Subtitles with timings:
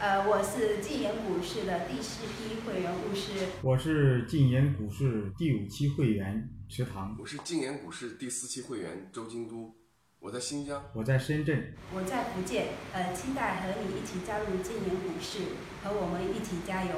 [0.00, 3.46] 呃，我是晋言股市的第四批会员巫师。
[3.62, 7.14] 我是晋言股市第五期会员池塘。
[7.20, 9.76] 我是晋言股市第四期会员周京都。
[10.18, 10.82] 我在新疆。
[10.94, 11.74] 我在深圳。
[11.94, 12.68] 我在福建。
[12.94, 15.40] 呃，期待和你一起加入晋言股市，
[15.82, 16.92] 和我们一起加油。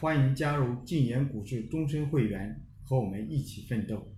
[0.00, 4.14] 欢迎加入晋言股市终身会员，和我们一起奋斗。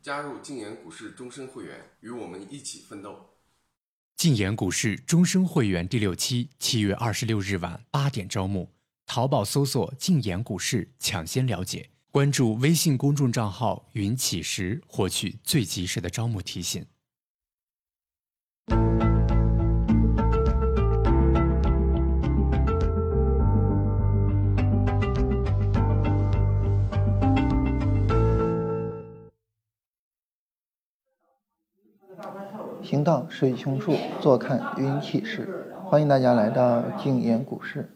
[0.00, 3.33] 加入晋言股市终身会员，与我们一起奋斗。
[4.16, 8.70] 晋言股市终身会员第六期，七月二十六日晚八点招募。
[9.06, 11.90] 淘宝搜索“晋言股市”，抢先了解。
[12.10, 16.86] 关注微信公众账号“云起时”，获取最及时的招募提醒。
[32.84, 35.48] 行道水穷处，坐看云起时。
[35.84, 37.88] 欢迎大家来到静言股市。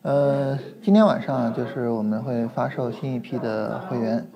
[0.00, 4.26] 呃，今天晚上就是我们会发售新一批的会员。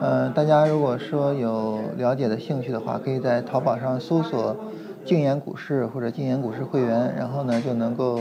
[0.00, 4.56] 呃，大家如果说有了解的兴趣的话，可以在淘宝上搜索
[5.04, 8.20] “静言股市”或者“静言股市会员”，然后呢就能够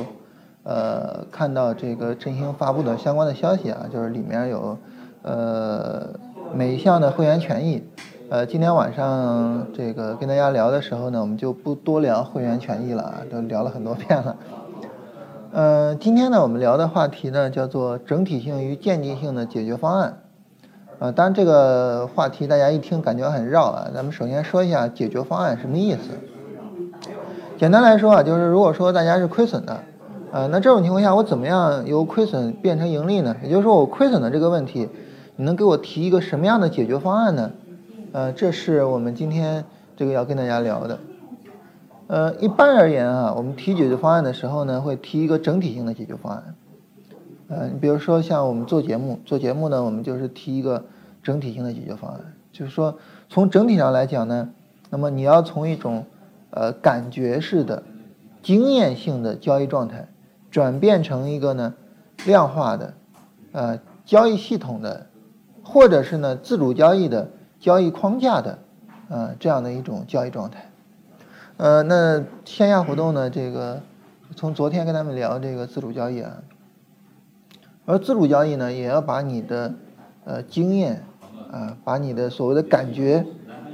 [0.63, 4.77] 呃看到这个振兴发布的相关的消息啊，就是里面有
[5.21, 6.09] 呃
[6.53, 7.81] 每一项的会员权益。
[8.29, 14.35] 呃，今天晚上这个跟大家聊的时候呢，我们就不多聊会员权益了，都聊了很多遍了。
[15.51, 20.17] 嗯，今天呢，我们聊的话题呢叫做整体性与渐进性的解决方案。
[20.99, 25.99] 啊，当然这个话题大家一听感觉很绕啊，咱们首先说一下解决方案什么意思。
[27.57, 29.79] 简单来说啊，就是如果说大家是亏损的，
[30.31, 33.35] 呃，那这种情况下我怎么样由亏损变成盈利呢？
[33.43, 34.89] 也就是说我亏损的这个问题，
[35.35, 37.51] 你能给我提一个什么样的解决方案呢？
[38.13, 39.65] 呃，这是我们今天
[39.97, 40.99] 这个要跟大家聊的。
[42.05, 46.55] 呃，一般而言啊，我们提解决方案的时候呢，会提一个整体性的解决方案。
[47.47, 50.85] 呃，你比如说像我们做节目，做节目呢，我们就是提一个
[51.23, 52.19] 整体性的解决方案，
[52.51, 52.95] 就是说
[53.29, 54.47] 从整体上来讲呢，
[54.91, 56.05] 那么你要从一种
[56.51, 57.81] 呃感觉式的、
[58.43, 60.07] 经验性的交易状态，
[60.51, 61.73] 转变成一个呢
[62.27, 62.93] 量化的
[63.53, 65.07] 呃交易系统的，
[65.63, 67.27] 或者是呢自主交易的。
[67.63, 68.59] 交易框架的，
[69.07, 70.69] 呃，这样的一种交易状态，
[71.55, 73.29] 呃，那线下活动呢？
[73.29, 73.81] 这个
[74.35, 76.43] 从昨天跟他们聊这个自主交易啊，
[77.85, 79.73] 而自主交易呢，也要把你的
[80.25, 81.05] 呃经验
[81.53, 83.25] 啊，把你的所谓的感觉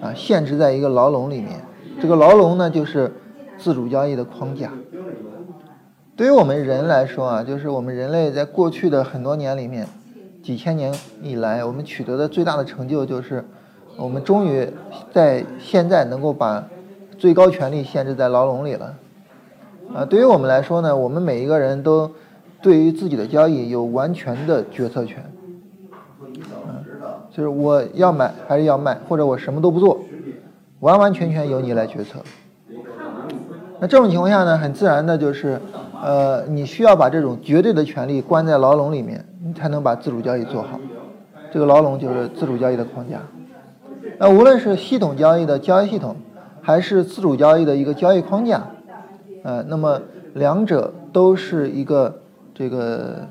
[0.03, 1.59] 啊，限制在一个牢笼里面。
[1.99, 3.11] 这个牢笼呢，就是
[3.57, 4.71] 自主交易的框架。
[6.15, 9.87] 对于我们人来说啊，就是我们人类在过去的很多年里面，
[10.43, 13.43] 几千年以来，我们取得的最大的成就就是。
[13.99, 14.67] 我们终于
[15.11, 16.65] 在现在能够把
[17.17, 18.95] 最高权力限制在牢笼里了。
[19.93, 22.09] 啊，对于我们来说呢，我们每一个人都
[22.61, 25.23] 对于自己的交易有完全的决策权。
[26.21, 26.85] 嗯，
[27.31, 29.99] 就是我要买还是要卖，或者我什么都不做，
[30.79, 32.19] 完完全全由你来决策。
[33.79, 35.59] 那这种情况下呢，很自然的就是，
[36.01, 40.79] 呃，你需要把这种绝对的权利关在牢笼里面，你才能把自主交易做好。
[41.51, 43.19] 这个牢笼就是自主交易的框架。
[44.21, 46.13] 那无论是系统交易的交易系统，
[46.61, 48.61] 还是自主交易的一个交易框架，
[49.43, 49.97] 呃，那么
[50.33, 52.19] 两者都是一个
[52.53, 53.25] 这个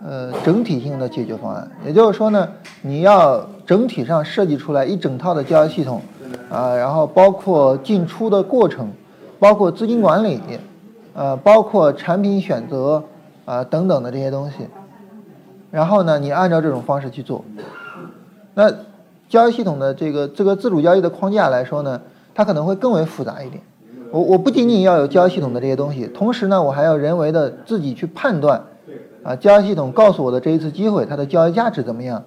[0.00, 1.68] 呃整体性的解决方案。
[1.84, 2.48] 也就是说呢，
[2.80, 6.00] 你要整体上设计出来一整套的交易系统，
[6.48, 8.88] 啊，然后包括进出的过程，
[9.40, 10.40] 包括资金管理，
[11.12, 13.02] 呃，包括产品选择
[13.44, 14.68] 啊等等的这些东西，
[15.72, 17.44] 然后呢，你按照这种方式去做，
[18.54, 18.72] 那。
[19.28, 22.00] 交易系统的这个这个自主交易的框架来说呢，
[22.34, 23.62] 它可能会更为复杂一点。
[24.10, 28.62] 我我不仅仅要有交易系统的这些东西，同时呢，我还要人为的自己去判断，
[29.24, 32.22] 啊，交易系统告诉我的这一次机会它的交易价值怎么样，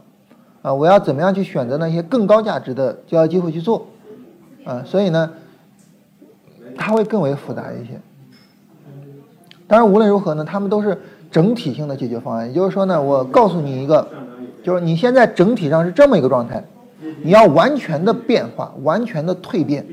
[0.62, 3.86] 啊，我要怎么样去选择那些更高价值的交易机会去做，
[4.66, 5.32] 啊，所以呢，
[6.76, 8.02] 它会更为复杂一些。
[9.66, 10.98] 当然，无论如何呢，他们都是
[11.32, 12.48] 整体性的解决方案。
[12.48, 14.06] 也就是说呢，我告诉你一个，
[14.64, 16.64] 就是你现在整体上是这么一个状态。
[17.22, 19.86] 你要完全的变化，完全的蜕变，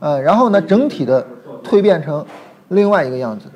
[0.00, 1.24] 呃，然后呢，整体的
[1.62, 2.24] 蜕变成
[2.68, 3.46] 另外一个样子。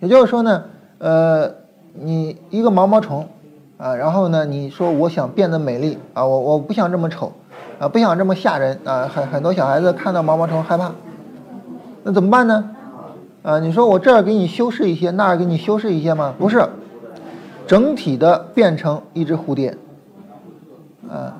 [0.00, 0.64] 也就是说呢，
[0.98, 1.52] 呃，
[1.94, 3.28] 你一个毛毛虫，
[3.76, 7.32] 啊，然后呢，你说我想变得美丽，啊，我我不想这么丑，
[7.78, 10.92] 啊，不想这么吓人，啊，很很多小孩子看到毛毛虫害怕，
[12.02, 12.70] 那怎么办呢？
[13.42, 16.34] 啊，你说我这儿给你修饰一些，那儿给你修饰一些吗？
[16.38, 16.66] 不是，
[17.66, 19.76] 整体的变成一只蝴蝶。
[21.10, 21.36] 啊，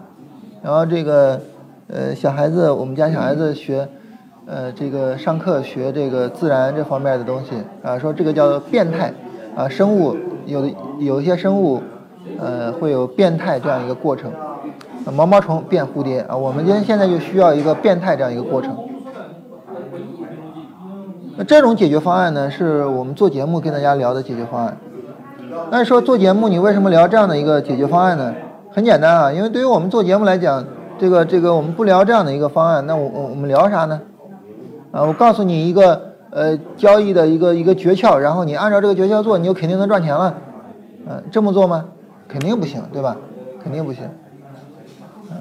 [0.63, 1.41] 然后这个，
[1.89, 3.89] 呃，小孩子，我们家小孩子学，
[4.47, 7.51] 呃，这个上课学这个自然这方面的东西
[7.83, 9.13] 啊，说这个叫变态
[9.57, 10.17] 啊，生物
[10.47, 11.83] 有的有一些生物
[12.39, 14.31] 呃会有变态这样一个过程，
[15.15, 18.77] 毛毛虫变蝴蝶啊，我们今天现在就需要一个变态这样一个过程。
[21.37, 24.77] 那这种解决方案呢，是我们做节目跟大家聊的解决方案。
[25.71, 28.35] 那说做节目，你为什么聊这样的一个解决方案呢？
[28.75, 30.65] 很简单啊，因为对于我们做节目来讲，
[30.99, 34.01] 这个这个我们不聊这样的一个方案，那我我我们聊啥呢？
[34.91, 40.35] 啊，我告诉你一个呃交易的一个一个诀窍，然后你按照这个诀窍做，你就肯定能赚钱了。
[41.09, 41.85] 嗯，这么做吗？
[42.27, 43.17] 肯定不行，对吧？
[43.63, 44.03] 肯定不行。
[45.31, 45.37] 嗯，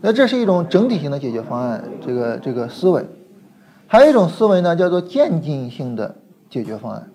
[0.00, 3.06] 那这是一种整体性的解决方案，这个这个思维。
[3.86, 6.16] 还有一种思维呢，叫做渐进性的
[6.50, 7.08] 解决方案。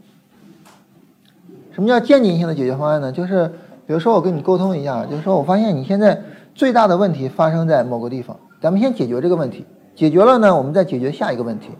[1.73, 3.11] 什么叫渐进性的解决方案呢？
[3.11, 3.51] 就是
[3.91, 6.17] 比如说我跟你沟通一下，就是说我发现你现在
[6.55, 9.65] 最大的问题发生在某个地方，咱们先解决这个问题。
[9.95, 11.71] 解决了呢，我们再解决下一个问题。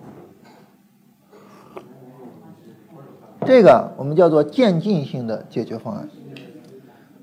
[3.46, 6.10] 这个我们叫做渐进性的解决方案。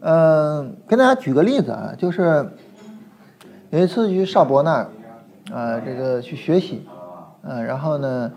[0.00, 2.50] 嗯，跟大家举个例子啊，就是
[3.68, 4.88] 有一次去邵博那儿，
[5.52, 6.88] 啊，这个去学习，
[7.42, 8.32] 嗯，然后呢，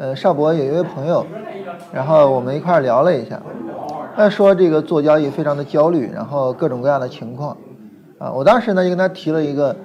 [0.00, 1.26] 呃，邵博有一位朋友，
[1.92, 3.38] 然后我们一块聊了一下，
[4.16, 7.54] 他说这个做交易非常的焦虑，然后各种各样的情况，
[8.18, 9.76] 啊，我当时呢就跟他提了一个。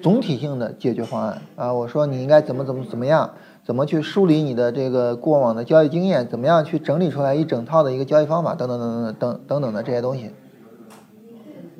[0.00, 3.28] 总体性的解决方案啊，我说你应该怎么怎么怎么样，
[3.64, 10.30] 怎么去梳理你的这个过往的交易经验，怎么样去整理出来一整套的一个交易方法，等等等等等等等的这些东西。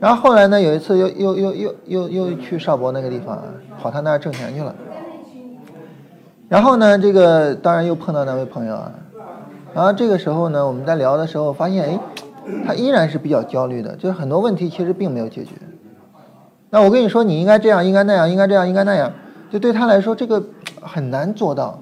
[0.00, 3.40] 然后后来呢，有一次又又又又又又去邵博那个地方，
[3.80, 4.74] 跑他那儿挣钱去了。
[6.48, 8.92] 然后呢，这个当然又碰到那位朋友啊，
[9.74, 12.00] 然后这个时候呢，我们在聊的时候发现，哎，
[12.66, 15.52] 他依然是比较焦虑的，就是很多问题其实并没有解决。
[16.70, 19.12] 那我跟你说，你应该这样，应该那样，应该这样，应该那样，
[19.50, 20.42] 就对他来说，这个
[20.80, 21.78] 很难做到。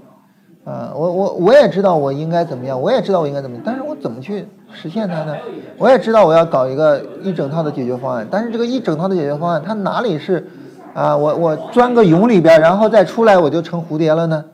[0.64, 5.32] 啊，我我我也知道我应该怎么样，我也知道我应该怎么，但是我怎么去实现它呢？
[5.78, 10.44] 我也知道我要搞一个一整套的解决方案，但是这个一整套的解决方案，它哪里是
[10.92, 11.16] 啊？
[11.16, 14.44] 我我钻个蛹里边，然后再出来，我就成蝴蝶了呢？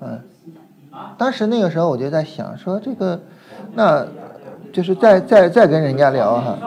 [0.00, 0.20] 嗯，
[1.16, 3.18] 当时那个时候我就在想，说这个，
[3.74, 4.06] 那
[4.72, 6.58] 就是再再再跟人家聊哈。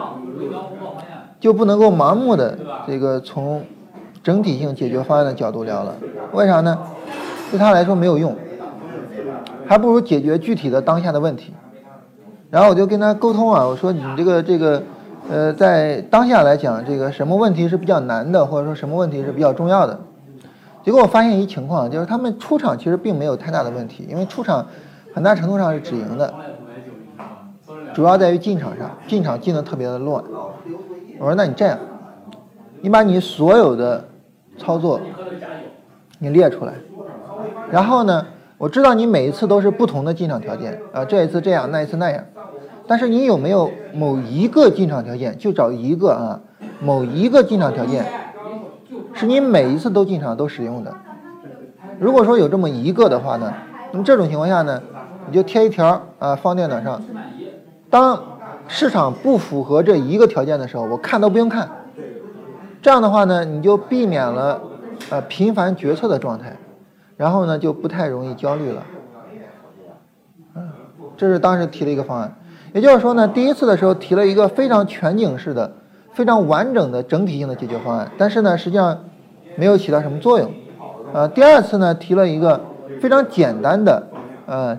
[1.39, 3.63] 就不能够盲目的这个从
[4.21, 5.95] 整体性解决方案的角度聊了，
[6.33, 6.77] 为啥呢？
[7.49, 8.35] 对他来说没有用，
[9.65, 11.53] 还不如解决具体的当下的问题。
[12.49, 14.83] 然后我就跟他沟通啊，我说你这个这个
[15.29, 19.97] 呃，在当下来讲，这个什么问题是比较难的，或者说什么问题是比较重要的？
[20.83, 24.65] 结果我发现一情况，就是他们出场其实并没有太大的问题，因为出场
[25.13, 26.33] 很大程度上是止盈的，
[27.93, 30.23] 主要在于进场上，进场进的特别的乱。
[31.19, 31.77] 我说：“那你这样，
[32.81, 34.05] 你把你所有的
[34.57, 35.01] 操作
[36.17, 36.73] 你列出来，
[37.69, 38.25] 然后呢，
[38.57, 42.23] 我知道你每一次都是不同的进场条件啊，这一次这样，那一次那样，
[42.87, 45.37] 但是你有没有某一个进场条件？
[45.37, 46.39] 就找一个啊，
[46.79, 48.05] 某一个进场条件
[49.13, 50.93] 是你每一次都进场都使用的。
[51.99, 53.53] 如果说有这么一个的话呢，
[53.91, 54.81] 那么这种情况下呢，
[55.27, 57.01] 你就贴一条啊，放电脑上，
[57.89, 58.21] 当。”
[58.71, 61.67] 市场不符合这一个条件的时候，我看都不用看。
[62.83, 64.61] 这样的话呢，你就避免了
[65.09, 66.55] 呃频繁决策的状态，
[67.17, 68.83] 然后呢就不太容易焦虑了。
[70.53, 70.69] 嗯，
[71.17, 72.31] 这是当时提了一个方案。
[72.71, 75.73] 也就是说呢，第一次的时候提了一个非常全景式的、
[76.13, 79.05] 非常完整的整体性的解决方案，但是呢实际上
[79.55, 80.51] 没有起到什么作用。
[81.13, 82.61] 呃，第二次呢提了一个
[83.01, 84.07] 非常简单的
[84.45, 84.77] 呃。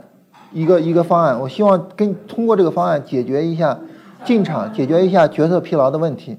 [0.53, 3.79] 一个一个方案，我希望跟通过这个方案解决一下
[4.25, 6.37] 进场、解决一下角色疲劳的问题，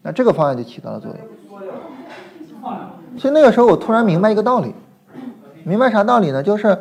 [0.00, 1.18] 那这个方案就起到了作用。
[3.18, 4.74] 所以那个时候我突然明白一个道理，
[5.64, 6.42] 明白啥道理呢？
[6.42, 6.78] 就是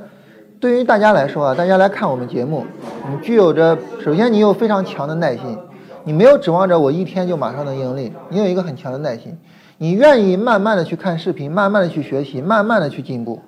[0.62, 2.66] 对于大家来说啊，大家来看我们节目，
[3.10, 5.58] 你具有着首先你有非常强的耐心，
[6.04, 9.38] 你没有指望着我一天就马上能盈利，你有一个很强的耐心，
[9.78, 13.40] 你愿意慢慢的去看视频，慢慢的去学习，慢慢的去进步，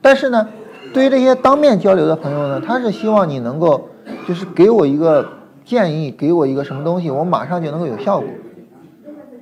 [0.00, 0.48] 但是呢？
[0.92, 3.88] 对于这些当面交流的朋友呢，他是希望你能够，
[4.26, 5.24] 就是给我一个
[5.64, 8.28] 建议，给我一个什么东西，我马上就能够有效果。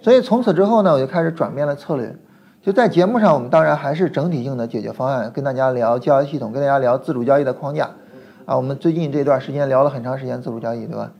[0.02, 2.14] 所以从此之后呢，我就开始转变了策略。
[2.60, 7.88] 就在节目上，我们当然还是整体性的解决方案，跟大家聊交易系统，跟大家聊自主交易的框架。
[8.44, 11.10] 啊，我们最近这段时间聊了很长时间自主交易，对吧？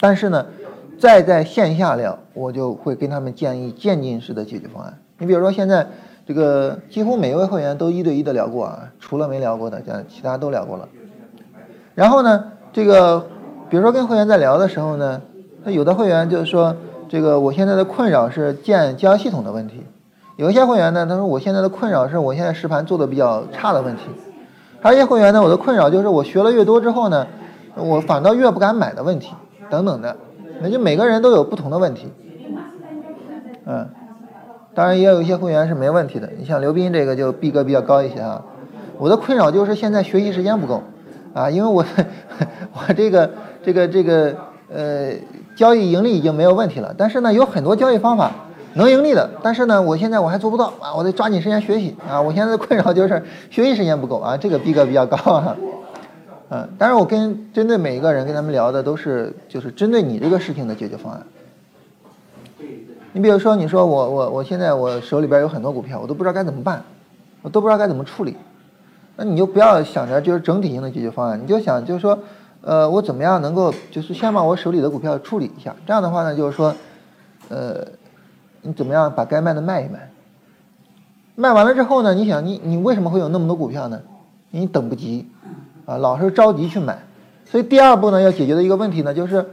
[0.00, 0.46] 但是呢，
[0.98, 4.98] 再在线下聊，我就会跟他们建议渐进式的解决方案。
[5.18, 5.86] 你比如说现在。
[6.26, 10.88] 这个几乎每一位会员都一对一的聊过啊，除了没聊过的，像其他都聊过了。
[11.94, 13.20] 然后呢，这个
[13.68, 15.20] 比如说跟会员在聊的时候呢，
[15.64, 16.74] 那有的会员就是说，
[17.10, 19.84] 这个我现在的困扰是建交易系统的问题，
[20.36, 24.04] 有一些会员呢，他说我现在的困扰是我现在实盘做的比较差的问题。
[24.80, 27.26] 还有一些会员呢，我的困扰就是我学了越多之后呢，
[27.76, 29.34] 我反倒越不敢买的问题
[29.70, 30.16] 等等的。
[30.60, 32.12] 那就每个人都有不同的问题。
[33.66, 33.88] 嗯，
[34.74, 36.30] 当然也有一些会员是没问题的。
[36.38, 38.42] 你像刘斌这个就逼格比较高一些啊。
[38.98, 40.82] 我的困扰就是现在学习时间不够
[41.34, 41.84] 啊，因为我
[42.72, 43.30] 我这个
[43.64, 44.36] 这个这个
[44.72, 45.10] 呃
[45.56, 48.30] 交易盈利已经没有问题了，但是呢有很多交易方法
[48.74, 52.20] 能盈利的，但是呢我现在我还做不到啊，我得抓紧时间学习啊。
[52.20, 55.56] 我现在的困扰就是学习时间不够啊，这个逼格比较高啊。
[56.54, 61.20] 嗯，当然我跟针对每一个人跟他们聊的都是就是针对你这个事情的解决方案。
[63.12, 66.80] 你比如说，你说我我我现在我手里边有很多股票，我都不知道该怎么办，
[67.42, 68.36] 我都不知道该怎么处理。
[69.16, 72.16] 那你就不要想着就是整体性的解决方案，你就想就是说，
[72.60, 75.74] 呃，我怎么样能够就是先把我手里的股票处理一下。
[75.84, 76.72] 这样的话呢，就是说，
[77.48, 77.84] 呃，
[78.62, 80.08] 你怎么样把该卖的卖一卖。
[81.34, 84.00] 卖完了之后呢，你想你你为什么会有那么多股票呢？
[84.52, 85.28] 你等不及，
[85.86, 86.98] 啊，老是着急去买。
[87.44, 89.44] 所以第二步呢，要解决的一个问题呢，就是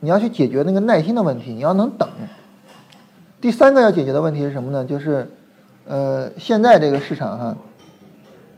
[0.00, 2.08] 你要去解决那个耐心的问题，你要能等。
[3.40, 4.84] 第三个要解决的问题是什么呢？
[4.84, 5.30] 就是，
[5.86, 7.56] 呃，现在这个市场哈。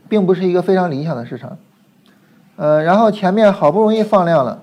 [0.07, 1.57] 并不是一个非常理想的市场，
[2.57, 4.61] 呃，然后前面好不容易放量了，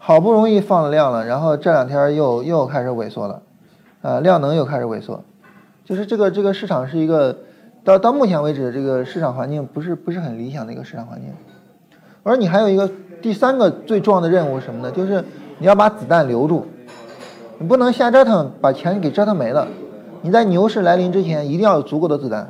[0.00, 3.42] 好不容易放了量了，然后这两天又又开始萎缩了，
[4.02, 5.22] 啊，量能又开始萎缩，
[5.84, 7.38] 就是这个这个市场是一个
[7.84, 11.32] 到到目前为止这个市场环境不是不是很理想的一个市场环境，
[12.22, 14.90] 而你还有一个第三个最重要的任务是什么呢？
[14.90, 15.24] 就是
[15.58, 16.66] 你要把子弹留住，
[17.58, 19.66] 你不能瞎折腾，把钱给折腾没了，
[20.22, 22.48] 你在牛市来临之前一定要有足够的子弹，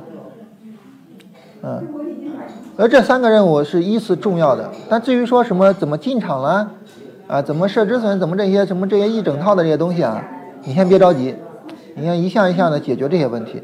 [1.61, 1.83] 嗯。
[2.75, 6.71] 而这三个任务是依次重要的，但至于说什么怎么进场了，
[7.27, 10.23] 啊，怎么设止损，怎么这些什么这些一整套的这些东西啊，
[10.63, 11.35] 你先别着急，
[11.95, 13.61] 你要一项一项的解决这些问题，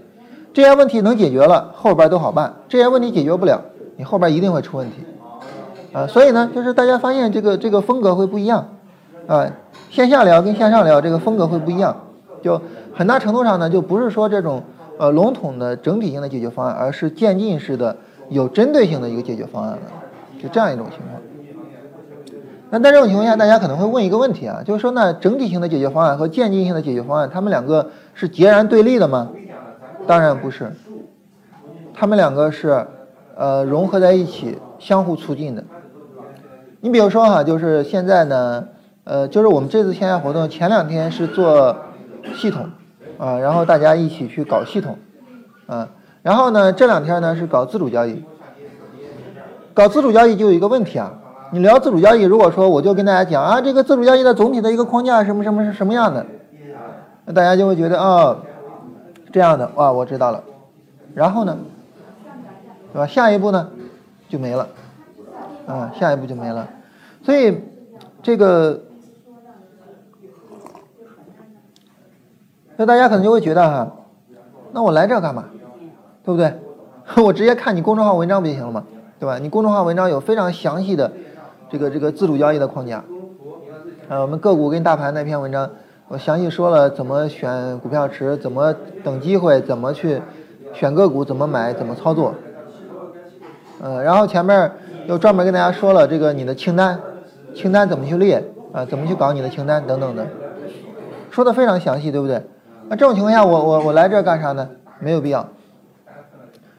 [0.53, 3.59] 这些问题能解决了，后边都好办；这些问题解决不了，
[3.97, 4.97] 你后边一定会出问题，
[5.93, 8.67] 啊，所以呢，就是大家发现这个这个风格会不一样，
[9.27, 9.51] 啊，
[9.89, 11.95] 线下聊跟线上聊这个风格会不一样，
[12.41, 12.61] 就
[12.95, 14.63] 很大程度上呢，就不是说这种
[14.97, 17.95] 呃笼统的整体性的解决方案，而是渐进式的。
[18.31, 19.79] 有针对性的一个解决方案了，
[20.39, 21.19] 就这样一种情况。
[22.69, 29.31] 那在这种情况下，大家可能会问一个问题啊，就是说呢，整体性的解决方案和渐进性的解决方案，它们两个是截然对立的吗？
[30.05, 30.71] 当然不是，
[31.91, 32.85] 它们两个是
[33.35, 35.63] 呃融合在一起，相互促进的。
[36.81, 38.65] 你比如说哈，就是现在呢，
[39.03, 41.75] 呃，就是我们这次线下活动前两天是做
[42.35, 42.69] 系统
[43.17, 44.97] 啊，然后大家一起去搞系统
[45.67, 45.89] 啊。
[46.21, 48.23] 然后呢，这两天呢是搞自主交易，
[49.73, 51.11] 搞自主交易就有一个问题啊，
[51.51, 56.25] 你聊自主交易，如果说我就跟大家讲啊，这个自主交易的总体的一个框架什么什么是什么样的，
[57.25, 58.37] 那大家就会觉得啊，
[59.33, 60.41] 这样的哇，我知道了，
[61.13, 61.57] 然后呢，
[62.93, 63.05] 对吧？
[63.05, 63.67] 下一步呢
[64.29, 64.67] 就没了，
[65.69, 66.67] 啊，下一步就没了，
[67.21, 67.61] 所以
[68.23, 68.81] 这个，
[72.75, 73.91] 那大家可能就会觉得哈，
[74.71, 75.45] 那我来这干嘛？
[76.25, 76.51] 对不对？
[77.23, 78.83] 我直接看你公众号文章不就行了吗？
[79.19, 79.37] 对吧？
[79.37, 81.11] 你公众号文章有非常详细的
[81.69, 83.03] 这个这个自主交易的框架。
[84.09, 85.69] 啊，我们个股跟大盘那篇文章，
[86.07, 88.73] 我详细说了怎么选股票池，怎么
[89.03, 90.19] 等机会，怎么去
[90.73, 92.33] 选个股，怎么买，怎么操作。
[93.81, 94.71] 呃，然后前面
[95.09, 96.99] 又专门跟大家说了这个你的清单，
[97.55, 100.23] 清单怎么去列啊，怎么去搞你的清单等等的，
[101.31, 102.39] 说的非常详细，对不对？
[102.89, 104.69] 那这种情况下，我我我来这干啥呢？
[104.99, 105.49] 没有必要。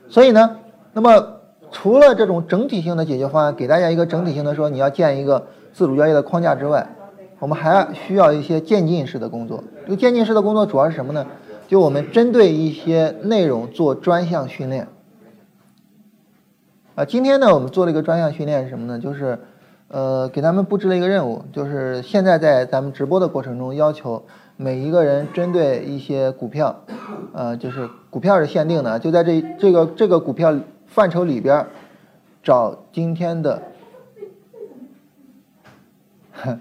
[0.08, 0.58] 所以呢，
[0.92, 1.40] 那么
[1.72, 6.87] 除了这种整体性的解决方案，给大家一个整体性的说，你要建一个自主交易的框架之外，
[7.40, 9.64] 我们还需要一些渐进式的工作。
[9.87, 11.26] 这个渐进式的工作主要是什么呢？
[11.66, 14.87] 就我们针对一些内容做专项训练。
[17.00, 18.99] 啊，今天呢，我们做了一个专项训练是什么呢？
[18.99, 19.38] 就是，
[19.88, 24.23] 呃，给他们布置了一个任务，就是现在在咱们直播的过程中，要求
[24.59, 26.85] 每一个人针对一些股票。
[27.33, 30.54] 呃，就是股票是限定的，就在这这个这个股票
[30.88, 31.64] 范畴里边
[32.42, 33.62] 找今天的，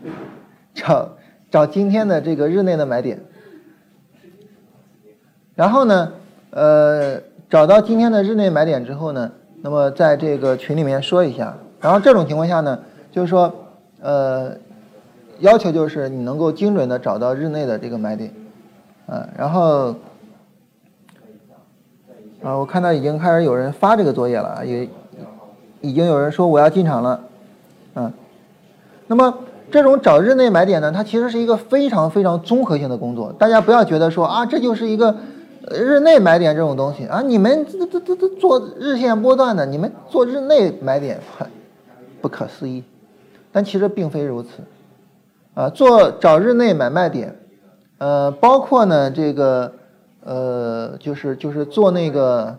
[0.74, 1.18] 找
[1.52, 3.20] 找今天的这个日内的买点，
[5.56, 6.14] 然后呢，
[6.52, 7.20] 呃，
[7.50, 12.80] 找到今天的日内买点之后呢，那么在这个群里面说一下，然后这种情况下呢，
[13.12, 13.54] 就是说，
[14.02, 14.52] 呃，
[15.40, 18.34] 要求就是你能够精准的找到日内的这个买点，
[19.08, 19.96] 啊，然后。
[22.42, 24.88] 啊，我看到已经开始有人发这个作业了，也
[25.82, 27.20] 已经有人说我要进场了，
[27.96, 28.14] 嗯，
[29.08, 29.40] 那么
[29.70, 35.14] 这种找日内买点呢，它其实是一个非常非常综合性的工作，大家不要觉得说啊，这就是一个
[35.70, 41.20] 日内买点这种东西啊，你们这这这这做日线波段的，你们做日内买点
[42.22, 42.84] 不可思议，
[43.52, 44.50] 但其实并非如此
[45.54, 45.70] 啊。
[45.70, 47.36] 做找日内买卖点，
[47.98, 49.74] 呃，包括呢这个
[50.24, 52.58] 呃，就是就是做那个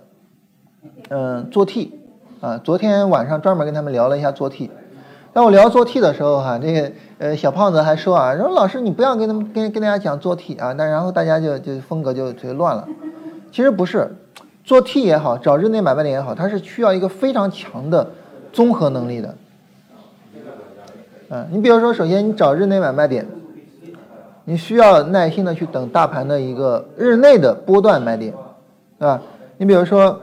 [1.08, 1.98] 嗯做 T
[2.40, 4.70] 啊，昨天晚上专门跟他们聊了一下做 T。
[5.32, 12.88] 当我聊做 T 的时候，哈，这个呃小胖子还说啊，说老师你不要跟他们跟跟大家讲做 T 啊，那然后大家就就风格就就乱了。
[13.52, 14.16] 其实不是，
[14.64, 18.10] 做 T 也好，找日内买卖点也好，它是需要一个非常强的
[18.52, 19.34] 综合能力的。
[21.28, 23.24] 嗯，你比如说，首先你找日内买卖点，
[24.44, 28.34] 你需要耐心的去等大盘的一个日内的波段买点，
[28.98, 29.22] 对吧？
[29.58, 30.20] 你比如说，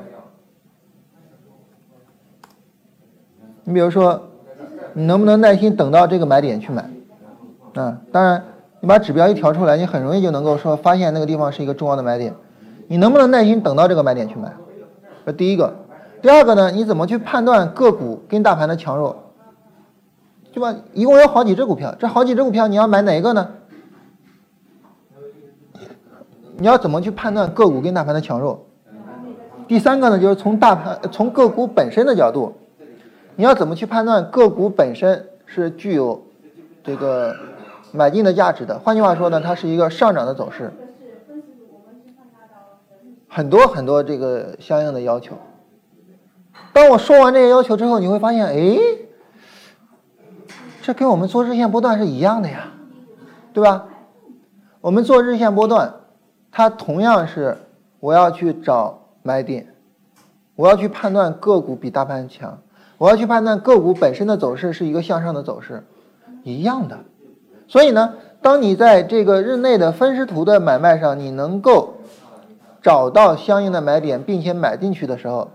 [3.64, 4.22] 你比如说。
[4.94, 6.90] 你能不能耐心等到这个买点去买？
[7.76, 8.44] 啊，当然，
[8.80, 12.34] 你把指标一调出来，你很容易就能够说发现那个地方是一个重要的买点。
[12.88, 14.52] 你能不能耐心等到这个买点去买？
[15.26, 15.76] 这第一个。
[16.22, 16.72] 第二个呢？
[16.72, 19.16] 你怎么去判断个股跟大盘的强弱？
[20.52, 20.74] 对吧？
[20.94, 23.50] 一共有好几只股票，这好几只股票你要买哪一个呢？
[26.58, 28.66] 你要怎么去判断个股跟大盘的强弱？
[29.68, 32.56] 第三个呢，就是从大盘从个股本身的角度。
[33.38, 36.24] 你要怎么去判断个股本身是具有
[36.84, 37.36] 这个
[37.92, 38.80] 买进的价值的？
[38.80, 40.74] 换句话说呢，它是一个上涨的走势。
[43.30, 45.38] 很多很多这个相应的要求。
[46.74, 48.80] 当我说完这些要求之后，你会发现，哎，
[50.82, 52.72] 这跟我们做日线波段是一样的呀，
[53.54, 53.86] 对吧？
[54.82, 55.94] 我们做日线波段，
[56.52, 57.56] 它同样是
[58.00, 59.68] 我要去找买点，
[60.56, 62.60] 我要去判断个股比大盘强。
[62.98, 65.86] 我要去判断个股本身的走势是一个向上的走势，
[66.44, 66.98] 一样的。
[67.68, 71.98] 所以呢，当你在这个日内的分时图的买卖上，你能够
[72.82, 75.52] 找到相应的买点，并且买进去的时候，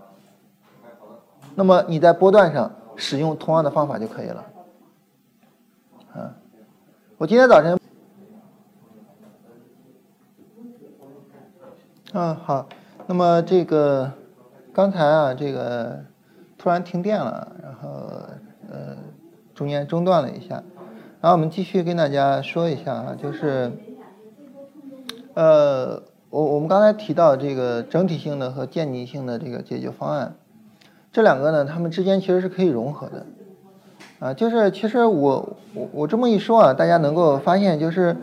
[1.55, 4.45] 那么你在波段上使用同样的方法就可以了。
[6.13, 6.31] 啊，
[7.17, 7.77] 我今天早晨，
[12.13, 12.67] 嗯，好，
[13.07, 14.09] 那么这个
[14.71, 16.05] 刚才啊，这个。
[16.63, 17.89] 突然停电了，然后
[18.71, 18.95] 呃
[19.53, 20.63] 中间中断了一下，
[21.19, 23.69] 然后我们继续跟大家说一下啊，就是
[25.33, 30.35] 呃我我们刚才提到这个整体性的和渐进性的这个解决方案，
[31.11, 33.25] 这两个呢，它们之间其实是可以融合的
[34.19, 38.15] 啊，就是其实我我我这么一说啊，大家能够发现就是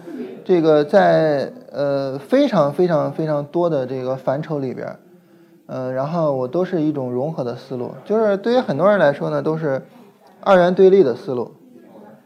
[0.47, 4.97] 这个在呃非常非常非常多的这个范畴里边。
[5.73, 9.81] 嗯，然后我都是一种融合的思路，就是对于很多人来说呢，都是
[10.41, 11.53] 二元对立的思路，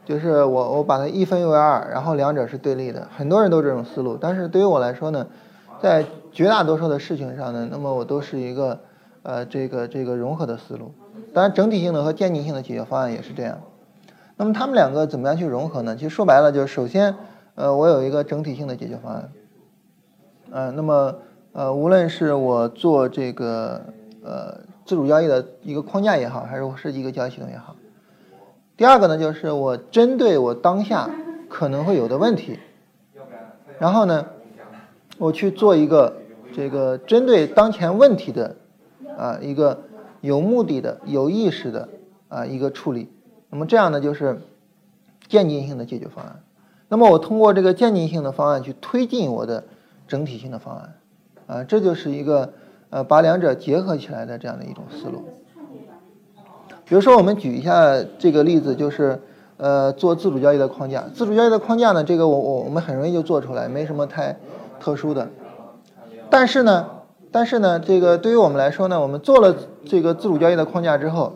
[0.07, 4.17] 就是我我把它一分为二，然后两者是对立的，很多人都这种思路。
[4.19, 5.27] 但是对于我来说呢，
[5.79, 8.81] 在绝大多数的事情上呢，那么我都是一个
[9.23, 10.95] 呃这个这个融合的思路。
[11.35, 13.61] 当然，整体性的和渐进性的解决方案也是这样。
[14.39, 15.95] 那么他们两个怎么样去融合呢？
[15.97, 17.15] 其实说白了，就是首先
[17.57, 19.29] 呃我有一个整体性的解决方案，
[20.51, 21.15] 嗯，那么。
[21.55, 23.81] 呃，无论是我做这个
[24.25, 27.77] 呃自主交易的一个框架也好，还是我设计一个交易系统也好。
[28.77, 31.09] 第二个呢，就是我针对我当下
[31.49, 32.59] 可能会有的问题，
[33.79, 34.27] 然后呢，
[35.17, 36.17] 我去做一个
[36.53, 38.57] 这个针对当前问题的
[39.17, 39.79] 啊一个
[40.23, 41.89] 有目的的、有意识的
[42.27, 43.09] 啊一个处理。
[43.49, 44.41] 那么这样呢，就是
[45.29, 46.43] 渐进性的解决方案。
[46.89, 49.63] 那么我通过这个渐进性的方案去推进我的
[50.09, 50.95] 整体性的方案。
[51.47, 52.55] 啊，这就是一个
[52.91, 55.25] 呃把两者结合起来的这样的一种思路。
[56.87, 59.21] 比如说，我们举一下这个例子，就是
[59.57, 61.05] 呃做自主交易的框架。
[61.15, 64.37] 自主交易的框架呢，这个我我我们很容易就做出来，没什么太
[64.81, 65.29] 特殊的。
[66.31, 66.89] 但是呢，
[67.31, 69.55] 但是呢，这个对于我们来说呢，我们做了
[69.85, 71.33] 这个自主交易的框架之后，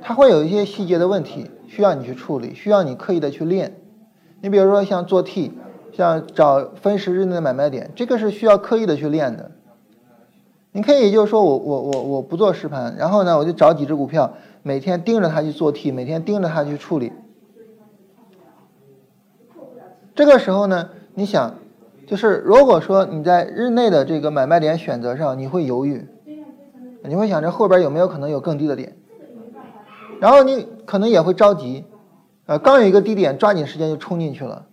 [0.00, 3.76] 它会有一些细节的问题需要你去处理，需要你刻意的去练。
[4.40, 5.52] 你比如说像做 T。
[5.92, 9.50] 像找分时日内的买卖点，这个是需要刻意的去练的。
[10.72, 17.12] 你可以就是说我我我我不做实盘，然后呢我就找几只股票，每天盯着它去做 T，每天盯着它去处理。
[20.14, 21.54] 这个时候呢，你想，
[22.06, 26.06] 就是如果说你在日内的这个买卖点选择上，你会犹豫，
[27.02, 28.96] 你会想着后边有没有可能有更低的点，
[30.20, 31.84] 然后你可能也会着急，
[32.46, 34.66] 呃，刚有一个低点，抓紧时间就冲进去了。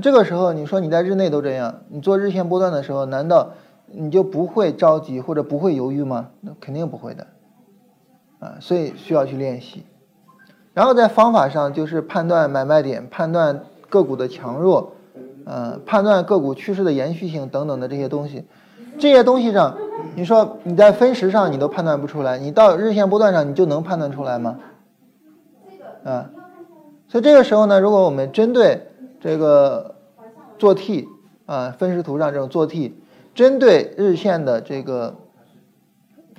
[0.00, 3.50] 这个时候，你说你在日内都这样，你做日线波段的时候，难道
[3.86, 6.28] 你就不会着急或者不会犹豫吗？
[6.40, 7.26] 那肯定不会的，
[8.38, 9.84] 啊，所以需要去练习。
[10.74, 14.92] 然后在方法上，就是判断买卖点、判断个股的强弱，
[15.44, 18.44] 呃，判断个股趋势的延续性等等的这些东西，
[18.98, 19.76] 这些东西上，
[20.14, 24.58] 你说你在分时上你都判断不出来，你到日线波段上你就能判断出来吗？
[26.04, 26.30] 啊，
[27.08, 28.86] 所以这个时候呢，如果我们针对
[29.20, 29.96] 这个
[30.58, 31.08] 做 T
[31.46, 32.94] 啊分时图上这种做 T，
[33.34, 35.16] 针对日线的这个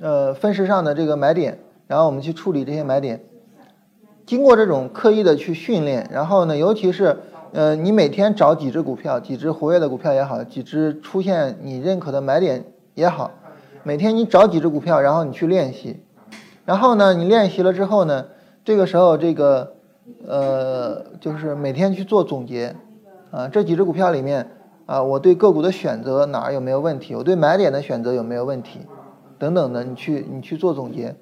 [0.00, 3.22] 呃分时上的这个买点，然后我们去处理这些买点，
[4.26, 7.18] 经过这种刻意的去训练，然后呢，尤其是
[7.52, 12.64] 呃你每天找几只股票，几只活跃的股票也好，几只出现你认可的买点
[12.94, 13.32] 也好，
[13.82, 16.00] 每天你找几只股票，然后你去练习，
[16.64, 18.26] 然后呢，你练习了之后呢，
[18.64, 19.74] 这个时候这个
[20.26, 22.74] 呃就是每天去做总结，
[23.30, 24.50] 啊这几只股票里面
[24.86, 28.80] 啊我对个股的选择哪儿有没有问题，我对买点的选择有没有问题，
[29.38, 31.16] 等等的，你去你去做总结，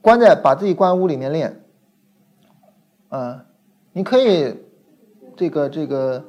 [0.00, 1.60] 关在把自己关屋里面练，
[3.08, 3.44] 啊
[3.92, 4.54] 你可以
[5.36, 6.24] 这个这个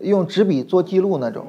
[0.00, 1.46] 用纸笔做记录那种。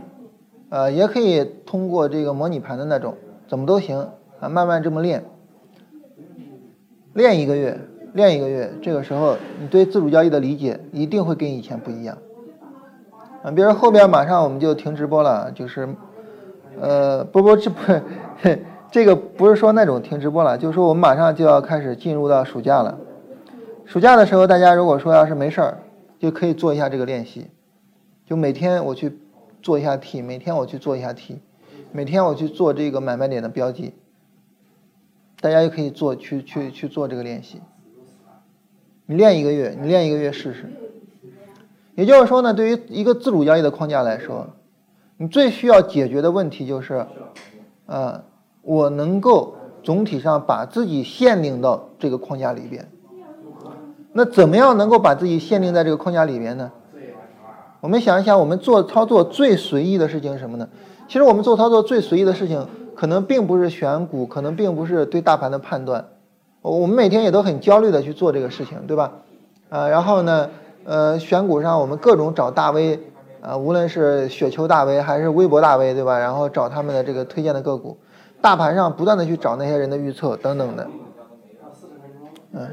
[0.69, 3.15] 呃，也可以通过这个模拟盘的那种，
[3.47, 4.09] 怎么都行
[4.41, 5.23] 啊，慢慢这么练，
[7.13, 7.79] 练一个月，
[8.17, 12.17] 练一个月，这个时候你对自主交易的理解一定会跟以前不一样
[13.43, 13.51] 啊。
[13.51, 15.87] 比如后边马上我们就停直播了，就是
[16.81, 17.77] 呃，不不这不
[18.91, 22.97] 这个不是说那种停直播了，就是说我们马上就要开始进入到暑假了。
[23.85, 25.77] 暑假的时候，大家如果说要是没事儿，
[26.19, 27.47] 就可以做一下这个练习，
[28.25, 29.17] 就每天我去。
[29.59, 31.39] 做一下 T，每天我去做一下 T，
[31.91, 33.95] 每天我去做这个买卖点的标记，
[35.41, 37.59] 大家也可以做去去去做这个练习。
[39.07, 40.71] 你练一个月，你练一个月试试。
[41.95, 44.47] 也就是说呢，对于一个自主交易的框架来说，
[45.17, 47.07] 你最需要解决的问题就是，
[47.87, 48.23] 啊，
[48.61, 52.87] 我能够总体上把自己限定到这个框架里边。
[54.11, 56.71] 那怎么样能够把自己限定在这个框架里边呢？
[57.79, 60.67] 我们想一想，我们做操作最随意的事情是什么呢？
[61.07, 66.05] 其实我们做操作最随意的事情，可能并不是选股，可能并不是对大盘的判断。
[66.69, 69.11] 我们每天也都很焦虑的去做这个事情，对吧？
[69.69, 70.49] 啊，然后呢，
[70.85, 72.99] 呃，选股上我们各种找大 V，
[73.41, 76.19] 啊，无论是雪球大 V 还是微博大 V，对吧？
[76.19, 77.97] 然后找他们的这个推荐的个股，
[78.41, 80.87] 大盘上不断的去找那些人的预测等等的。
[82.53, 82.67] 嗯，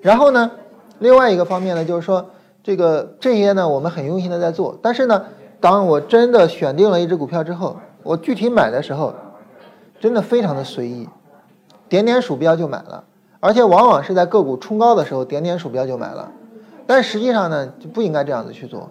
[0.00, 0.50] 然后呢，
[0.98, 2.24] 另外一个方面呢，就是说。
[2.62, 5.24] 这个这些呢，我们很用心的在做，但是呢，
[5.60, 9.14] 当我真的选定了一只股票之后，我具体买的时候，
[9.98, 11.08] 真的非常的随意，
[11.90, 13.04] 点点鼠标就买了，
[13.40, 16.32] 而且往往是在个股冲高的时候点点鼠标就买了，
[16.86, 18.88] 但实际上呢，就不应该这样子去做，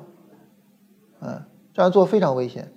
[1.21, 1.41] 嗯，
[1.73, 2.71] 这样做非常危险，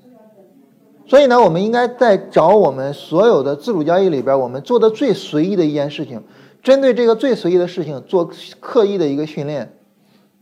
[1.06, 6.22] 所以呢，我们应该在找我们所有的自主交易里边，我们做的最随意的一件事情，
[6.62, 8.30] 针对这个最随意的事情做
[8.60, 9.74] 刻意的一个训练。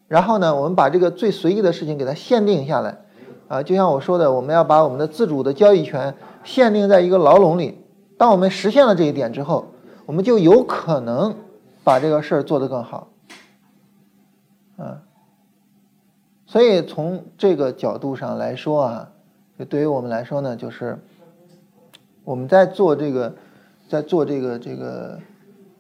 [0.09, 2.99] 然后呢，我们把这个最随意的事情给它限定下来，
[3.49, 6.15] 啊，就像我说的，我们要把我们的自主的交易权
[6.45, 7.79] 限定在一个牢笼里。
[8.19, 9.69] 当我们实现了这一点之后，
[10.11, 11.37] 我们就有可能
[11.85, 13.11] 把这个事儿做得更好，
[14.77, 15.03] 啊。
[16.47, 19.13] 所以从这个角度上来说啊，
[19.57, 20.99] 就对于我们来说呢，就是
[22.25, 23.37] 我们在做这个，
[23.89, 25.21] 在做这个这个。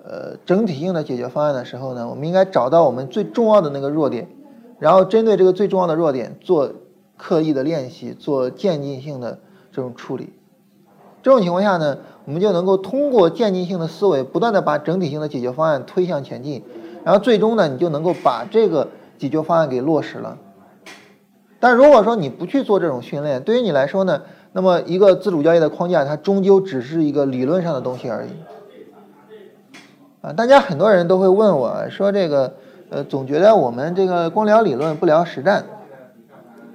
[0.03, 4.29] 呃，整体性的解决方案的时候呢，我们应该找到我们最重要的那个弱点，
[4.79, 6.73] 然后针对这个最重要的弱点做
[7.16, 9.40] 刻意的练习，做渐进性的
[9.73, 10.33] 这种处理。
[11.22, 16.64] 这种情况下呢，我们就能够通过渐进性的思维，不断的把整体性的解决方案推向前进，
[17.04, 20.38] 然后最终呢，你就能够把这个解决方案给落实了。
[21.59, 28.30] 但如果说你不去做这种训练，对于你来说呢，那么一个自主交易的框架，它终究只是一个理论上的东西而已。
[30.22, 32.54] 啊，大家很多人都会问我说：“这个，
[32.88, 35.64] 呃，总觉得我们这个光聊理论不聊实战。”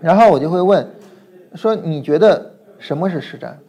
[0.01, 0.87] 然后我就会问
[1.55, 3.59] 说：“你觉得什么是实战？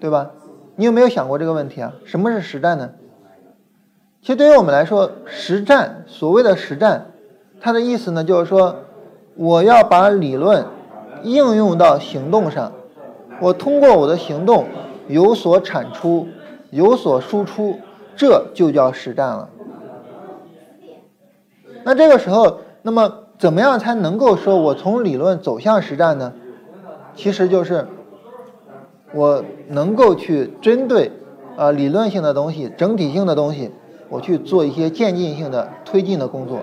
[0.00, 0.30] 对吧？
[0.76, 1.94] 你有没有想过这个问题啊？
[2.04, 2.90] 什么是实战呢？
[4.22, 7.06] 其实对于我们来说，实战所谓的实战，
[7.60, 8.76] 它的意思呢，就是说
[9.36, 10.66] 我要把理论
[11.22, 12.72] 应用到行动上，
[13.40, 14.66] 我通过我的行动
[15.08, 16.28] 有所产出，
[16.70, 17.78] 有所输出。”
[18.18, 19.50] 这就叫实战了。
[21.84, 26.32] 那这个时候，那么怎么样才能够说我从理论走向实战呢？
[27.14, 27.86] 其实就是
[29.16, 31.10] 我能够去针对
[31.56, 33.72] 啊理论性的东西、整体性的东西，
[34.10, 36.60] 我去做一些渐进性的推进的工作，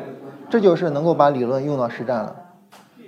[0.51, 2.35] 这就是能够把理论用到实战了。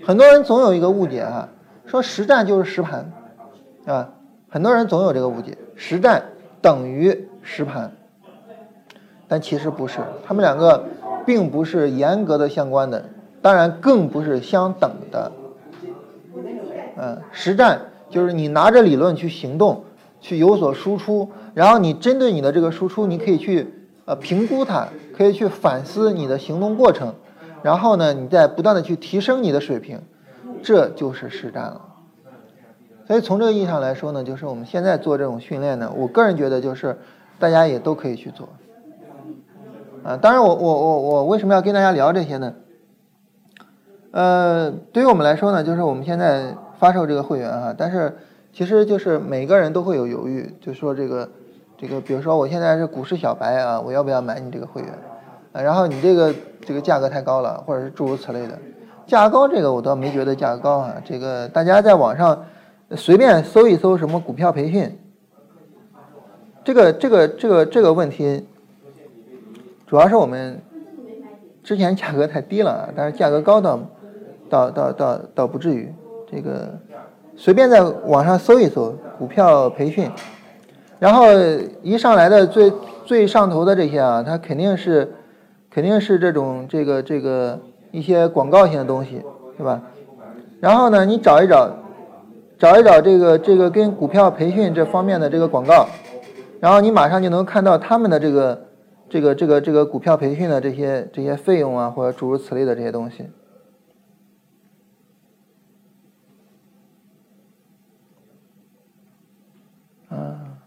[0.04, 1.48] 很多人总有一个误解哈，
[1.86, 3.12] 说实战就是实盘
[3.86, 4.10] 啊，
[4.50, 6.24] 很多人总有这个误解，实战
[6.60, 7.92] 等于实盘。
[9.28, 10.84] 但其实不是，他们两个
[11.26, 13.06] 并不是严格的相关的，
[13.42, 15.32] 当然更不是相等的。
[16.98, 17.82] 嗯，实战
[18.16, 19.84] 就是你拿着理论去行动，
[20.22, 23.68] 去有所输出，然后你针对你的这个输出，你可以去
[24.06, 27.14] 呃评估它，可以去反思你的行动过程，
[27.62, 30.00] 然后呢，你再不断的去提升你的水平，
[30.64, 31.82] 这就是实战了。
[33.06, 36.98] 所以从这个意义上来说呢，就是我们现在做这种训练呢，我个人觉得就是
[37.38, 38.48] 大家也都可以去做。
[40.06, 42.54] 啊，当然我我我我为什么要跟大家聊这些呢？
[44.12, 48.16] 呃，对于我们来说呢，就是我们现在发售这个会员哈，但是
[48.54, 51.30] 其实就是每个人都会有犹豫，就说这个
[51.78, 54.92] 这个，比如说我现在是股市小白啊，我要不要买你这个会员？
[55.52, 58.58] 然后你这个这个价格太高了，或者是诸如此类的，
[59.08, 62.46] 价格高这个我倒没觉得价格高啊，这个大家在网上。
[62.96, 64.96] 随便搜一搜什么股票培训，
[66.64, 68.46] 这个这个这个这个问题，
[69.88, 70.62] 主要是我们
[71.64, 73.80] 之前价格太低了，但是价格高倒
[74.48, 75.92] 倒倒倒倒不至于。
[76.36, 76.78] 这个
[77.38, 80.12] 随便在网上搜一搜股票培训，
[81.00, 81.28] 然后
[81.82, 82.74] 一上来的最
[83.06, 85.10] 最上头的这些啊，它肯定是
[85.72, 87.58] 肯定是这种这个这个
[87.92, 89.22] 一些广告性的东西，
[89.58, 89.82] 对吧？
[90.60, 91.72] 然后呢，你找一找。
[92.58, 95.86] 找一找这个这个跟股票培训这方面的这个广告，
[96.62, 98.66] 然后你马上就能看到他们的这个
[99.10, 103.26] 这个这个这个股票培训的这些这些费用啊，或者诸如此类的这些东西。
[110.16, 110.58] 啊，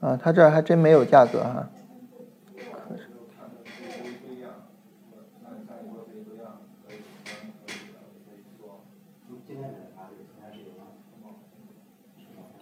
[0.00, 1.68] 啊，他这儿还真没有价格哈。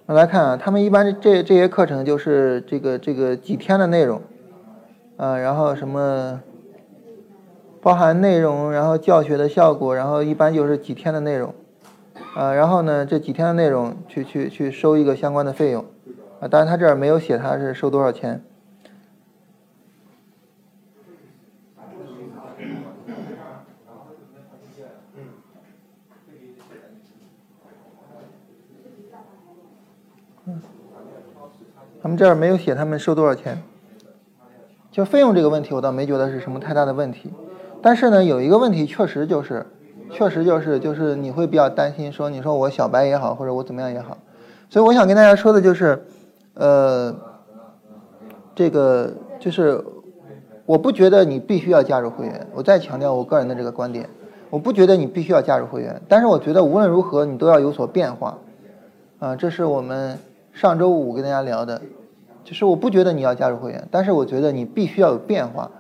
[0.09, 4.23] 我来看啊，他们一般这这些课程就是这个这个几天的内容，
[5.17, 6.41] 啊，然后什么
[7.87, 11.55] 包含内容，然后教学的效果，然后一般就是几天的内容，
[12.35, 15.85] 啊，然后呢这几天的内容去去去收一个相关的费用。
[16.41, 18.43] 啊，当然他这儿没有写他是收多少钱。
[30.47, 30.61] 嗯，
[32.03, 33.63] 他们这儿没有写他们收多少钱。
[34.91, 37.31] 就费用这个问题，我倒没觉得是什么太大的问题。
[37.83, 39.67] 但是呢，有一个问题确实就是，
[40.11, 44.19] 确实就是就是你会比较担心，说你说我小白也好，或者我怎么样也好。
[44.69, 46.05] 所以我想跟大家说的就是。
[46.59, 47.15] 呃，
[48.55, 49.79] 这个就是
[50.65, 52.47] 我不觉得你必须要加入会员。
[52.55, 54.09] 我再强调我个人的这个观点，
[54.49, 58.39] 我不觉得你必须要加入会员，但是我觉得无论如何你都要有所变化。
[59.19, 60.19] 啊，这是我们
[60.55, 61.83] 上周五跟大家聊的，
[62.43, 65.71] 就是我不觉得你要加入会员，但是我觉得你必须要有变化，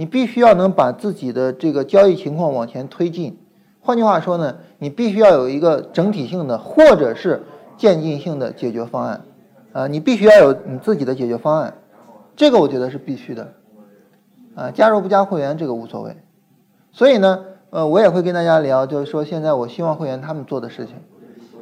[0.00, 3.36] 你必须要能把自己的这个交易情况往前推进。
[3.80, 7.42] 换句话说呢，你必须要有一个整体性的或者是
[7.76, 9.20] 渐进性的解决方案。
[9.74, 11.74] 啊，你必须要有你自己的解决方案，
[12.34, 13.52] 这个我觉得是必须的。
[14.54, 16.16] 啊，加入不加会员这个无所谓。
[16.92, 20.94] 所以呢，呃，我也会跟大家聊，就是说现在我希望会员他们做的事情。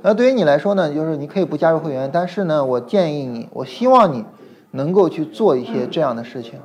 [0.02, 4.24] 那对于你来说呢，就是你可以不加入会员，但是呢，我建议你，我希望你
[4.70, 6.60] 能够去做一些这样的事情。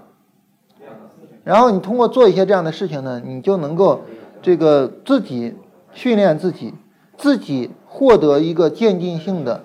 [1.44, 4.02] 然后你通过做一些这样的事情呢，你就能够
[4.42, 5.56] 这个自己
[5.94, 6.74] 训练自己，
[7.18, 9.64] 自己获得一个渐进性的。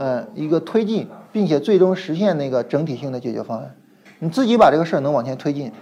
[0.00, 3.74] 呃，一个推进，并且最终实现那个整体性的解决方案，
[4.20, 5.72] 你自己把这个事儿能往前推进。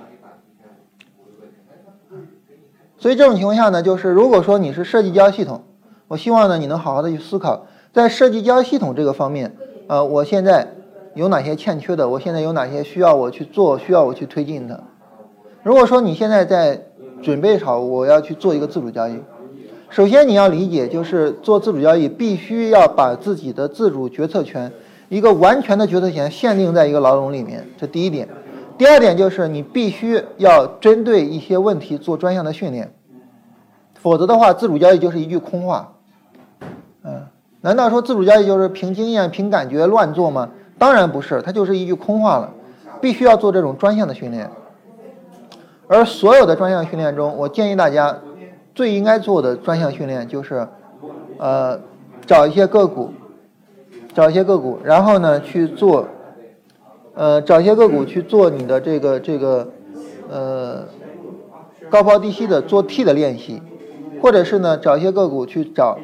[2.96, 5.64] 所以这种情况下呢，就是如果说你是设计交易系统，
[6.08, 9.54] 我希望呢你能好好的去思考，在设计交易系统这个方面，
[9.86, 10.66] 呃，我现在
[11.12, 14.82] 有哪些欠缺的，我现在有哪些需要我去做，需要我去推进的。
[15.66, 16.80] 如果说你现在在
[17.20, 19.20] 准备好我要去做一个自主交易。
[19.90, 24.70] 首先，你要理解，就是做自主交易，必须要把自己的自主决策权，
[25.08, 28.28] 一个完全的决策权限定在一个牢笼里面，这第一点。
[28.78, 32.92] 第二点就是，你必须要针对一些问题做专项的训练，
[33.94, 35.94] 否则的话，自主交易就是一句空话。
[37.02, 37.26] 嗯，
[37.62, 40.48] 难道说自主交易就是凭经验、凭感觉乱做吗？
[40.78, 42.52] 当然不是，它就是一句空话了。
[43.00, 44.48] 必须要做这种专项的训练，
[45.88, 48.18] 而所有的专项训练中，我建议大家。
[48.74, 50.68] 最应该做的专项训练就是，
[51.38, 51.80] 呃，
[52.26, 53.10] 找一些个股，
[54.12, 56.06] 找一些个股，然后呢去做，
[57.14, 59.68] 呃，找一些个股去做你的这个这个，
[60.28, 60.84] 呃，
[61.88, 63.62] 高抛低吸的做 T 的练习，
[64.20, 65.98] 或者是呢找一些个股去找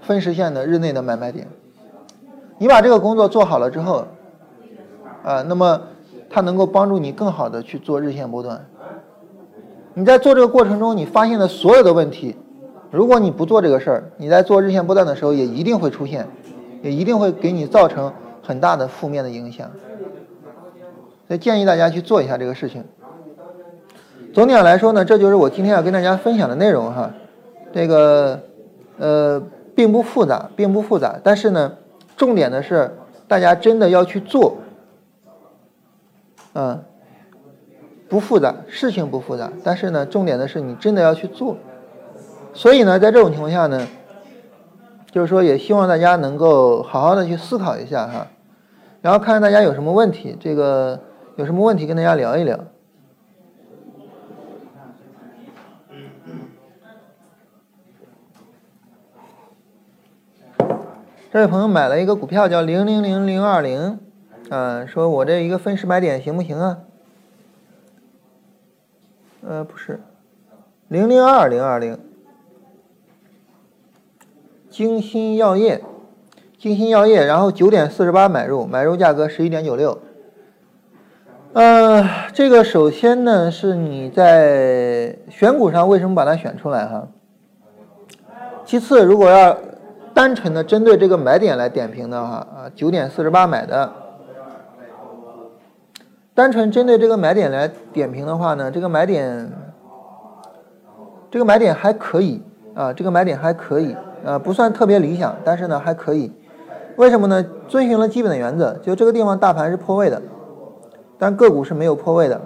[0.00, 1.46] 分时线的日内的买卖点。
[2.56, 4.06] 你把这个工作做好了之后，
[5.22, 5.82] 啊，那么。
[6.30, 8.66] 它能够帮助你更好的去做日线波段。
[9.94, 12.36] 你在做这个过程中，你发现的所有的问题，
[12.90, 16.26] 如果你不做这个事儿，你在做日线波段的时候也一定会出现，
[16.82, 19.70] 也一定会给你造成很大的负面的影响。
[21.26, 22.84] 所以建议大家去做一下这个事情。
[24.34, 27.10] 总体上来说呢，这就是我今天要跟大家分享的内容哈。
[27.72, 28.40] 这个
[28.98, 29.42] 呃
[29.74, 31.72] 并不复杂，并不复杂，但是呢，
[32.16, 34.56] 重点的是大家真的要去做，
[36.52, 36.82] 嗯，
[38.08, 41.56] 不复杂，事情不复杂，但是呢，重点的是你真的要去做。
[42.52, 43.86] 所以呢，在这种情况下呢，
[45.10, 48.26] 就是说也希望大家能够好好的去思考一下哈，
[49.00, 51.00] 然后看看大家有什么问题，这个
[51.36, 52.58] 有什么问题跟大家聊一聊。
[61.32, 63.98] 这位朋友买了一个股票叫零零零零二零，
[64.50, 66.78] 啊，说我这一个分时买点行不行啊？
[69.46, 70.00] 呃，不是，
[70.88, 71.98] 零零二零二零，
[74.70, 75.82] 京新药业，
[76.56, 79.98] 京新药业，然后九点四十八买入，买入价格十一点九六。
[81.52, 87.06] 呃，这个首先呢是你在选股上为什么把它选出来哈？
[88.64, 89.58] 其次，如果要
[90.14, 94.03] 单纯的针对这个买点来点评的话，啊，九点四十八买的。
[96.34, 99.52] 单纯针对这个买点来点评的话呢，这个买点，
[101.30, 102.42] 这个买点还可以
[102.74, 106.32] 啊，这个买点还可以啊，不算特别理想，但是呢还可以。
[106.96, 107.44] 为什么呢？
[107.68, 110.20] 遵循了基本的原则，就这个地方大盘是破位的，
[111.18, 112.40] 但个股是没有破位的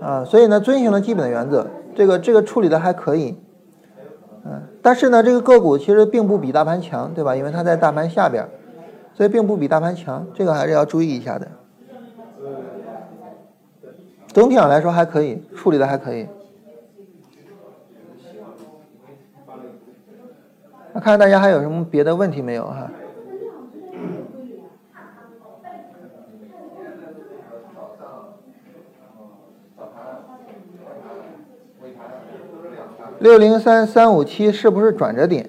[0.00, 3.38] 啊，所以呢遵循了基本的原则，这个这个处理的还可以。
[4.44, 7.34] 嗯，但是呢，这个个股其实并不比大盘强，对吧？
[7.34, 8.46] 因为它在大盘下边，
[9.14, 11.48] 所以并不比大盘强，这个还是要注意一下的。
[14.34, 16.26] 总体上来说还可以，处理的还可以。
[20.92, 22.90] 那看看大家还有什么别的问题没有哈？
[33.20, 35.48] 六零三三五七是不是转折点？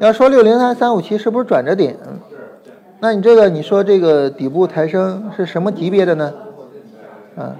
[0.00, 1.96] 要说六零三三五七是不是转折点？
[3.02, 6.34] 那你这个你说这个底部抬升是什么级别的呢？
[7.34, 7.56] 啊，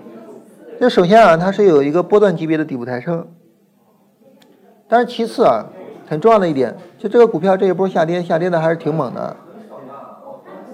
[0.78, 3.26] 这首先啊，它是有一个波段级别的底部抬升，
[4.86, 5.64] 但是其次啊，
[6.06, 9.34] 很重要的一点，就这个股票这一波下跌，下跌的还是挺猛的，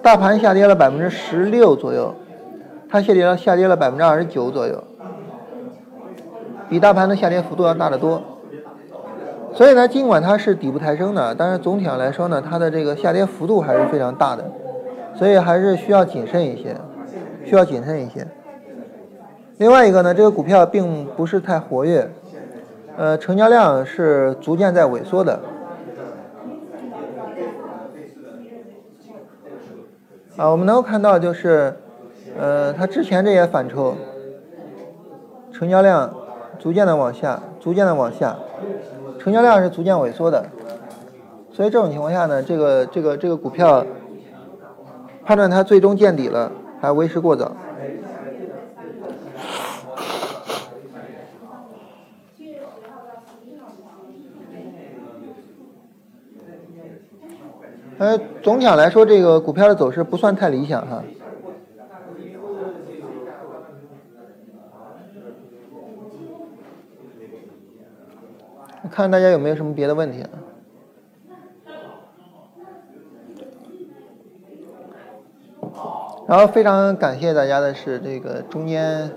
[0.02, 2.12] 大盘下跌了百分之十六左右。
[2.88, 4.82] 它下跌了，下跌了百分之二十九左右，
[6.68, 8.20] 比大盘的下跌幅度要大得多。
[9.56, 14.44] 所以呢，尽管它是底部抬升的，但是总体上来说呢，它的这个下跌幅度还是非常大的，
[15.14, 16.76] 所以还是需要谨慎一些，
[17.44, 18.26] 需要谨慎一些。
[19.56, 22.06] 另外一个呢，这个股票并不是太活跃，
[22.98, 25.40] 呃，成交量是逐渐在萎缩的。
[30.36, 31.74] 啊，我们能够看到就是。
[32.38, 33.94] 呃，它之前这些反抽，
[35.50, 36.12] 成交量
[36.58, 38.36] 逐渐的往下，逐渐的往下，
[39.26, 40.46] 成交量是逐渐萎缩的，
[41.52, 43.84] 所以这种情况下呢，这个这个这个股票
[45.24, 47.50] 判断它最终见底了，还为时过早。
[57.98, 61.02] 呃，总体上来说，这个股票的走势不算太理想哈。
[68.90, 70.24] 看大家有没有什么别的问题？
[76.28, 79.10] 然后非常感谢大家的是，这个中间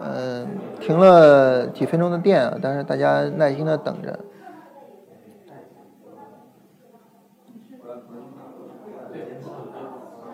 [0.00, 0.46] 嗯
[0.80, 4.18] 停了几分钟的电啊，但是大家耐心的等着。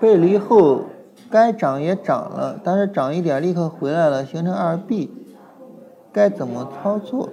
[0.01, 0.85] 背离后
[1.31, 5.13] 该涨也涨了，但是涨一点立刻回来了，形成二 B，
[6.11, 7.29] 该怎么操作？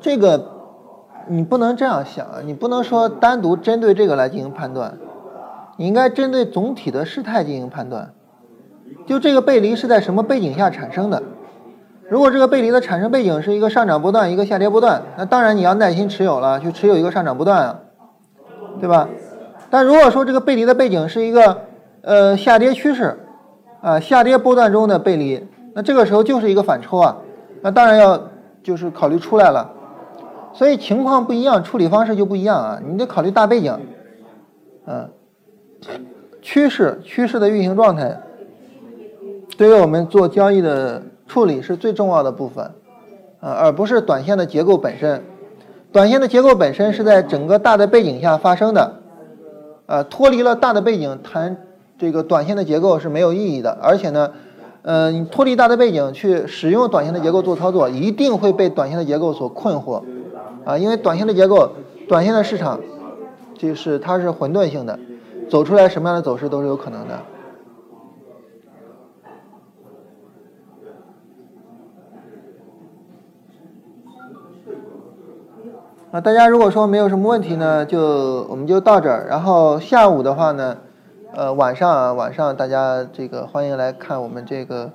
[0.00, 0.52] 这个
[1.28, 4.94] 你不能这样想啊，你不能说单独针对这个来进行判断，
[5.76, 8.12] 你应该针对总体的事态进行判断。
[9.06, 11.22] 就这个背离是在什么背景下产生的？
[12.08, 17.80] 如果这个背离的产生背景是一个上涨波段，一个下跌波段，那当然你要耐心持有了，去持有一个上涨波段啊，
[18.80, 19.08] 对吧？
[19.70, 21.62] 但如果说这个背离的背景是一个
[22.02, 23.18] 呃下跌趋势
[23.80, 25.44] 啊，下跌波段中的背离，
[25.74, 27.16] 那这个时候就是一个反抽啊，
[27.62, 28.28] 那当然要
[28.62, 29.72] 就是考虑出来了。
[30.56, 32.80] 所以情况不一样，处理方式就不一样啊！
[32.82, 33.78] 你得考虑大背景，
[34.86, 35.10] 嗯，
[36.40, 38.18] 趋势趋势的运行状态，
[39.58, 42.64] 对于我们做交易的处理是最重要的部分，
[43.40, 45.22] 啊，而不是短线的结构本身。
[45.92, 48.94] 短线的结构本身是在整个大的背景下发生的，
[49.84, 51.58] 呃，脱离了大的背景谈
[51.98, 54.32] 这个短线的结构是没有意义的，而且呢。
[54.82, 60.00] 呃，你脱离大的背景去使用短线的结构做操作，一定会被短线的结构所困惑，
[60.66, 61.70] 啊，因为短线的结构、
[62.08, 62.80] 短线的市场，
[63.54, 64.98] 就是它是混沌性的，
[65.48, 67.22] 走出来什么样的走势都是有可能的。
[76.10, 80.78] 啊，大家如果说没有什么问题呢，就我们就到这儿，然后下午的话呢。
[81.34, 84.90] 呃，晚上啊，晚上大家这个欢迎来看我们这个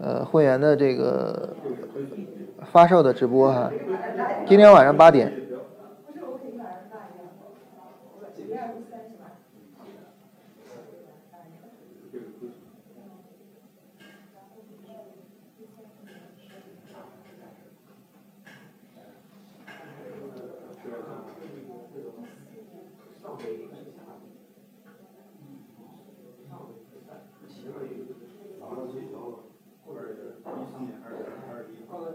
[0.00, 1.56] 呃会员的这个
[2.72, 3.70] 发售的直播哈，
[4.48, 5.30] 今天晚上八点。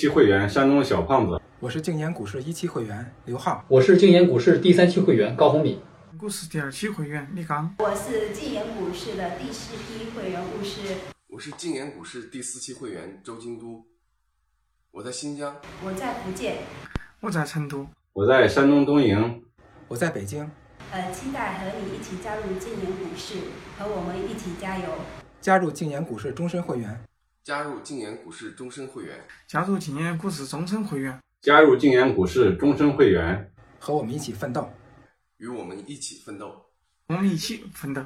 [0.00, 5.78] 期会员山东的小胖子，我是静言股市一期会员刘浩，我是静言股市第三期会员高红敏，
[6.16, 10.94] 股市第二期会员李刚，我是静言股市的第四批会员巫师，
[11.28, 13.84] 我是静言股市第四期会员周京都，
[14.90, 16.56] 我在新疆，我在福建，
[17.20, 19.42] 我在成都，我在山东东营，
[19.86, 20.50] 我在北京，
[20.90, 23.34] 呃，期待和你一起加入静言股市，
[23.78, 24.86] 和我们一起加油，
[25.42, 26.98] 加入静言股市终身会员。
[27.42, 34.70] 加入静言股市终身会员，加入静言股市终身会员，加入静言股市终身会员，和我们一起奋斗，
[35.38, 36.66] 与我们一起奋斗，
[37.06, 38.04] 我们一起奋斗。